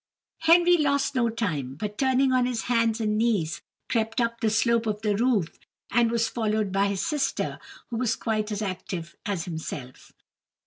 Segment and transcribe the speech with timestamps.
[0.39, 4.87] Henry lost no time, but, turning on his hands and knees, crept up the slope
[4.87, 5.59] of the roof,
[5.91, 7.59] and was followed by his sister,
[7.91, 10.11] who was quite as active as himself.